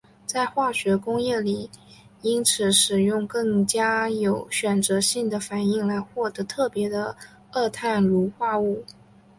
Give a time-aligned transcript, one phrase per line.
[0.25, 1.69] 在化学工业里
[2.23, 7.15] 因此使用更加有选择性的反应来获得特别的
[7.51, 8.83] 二碳卤化物。